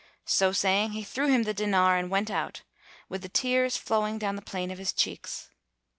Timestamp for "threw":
1.03-1.27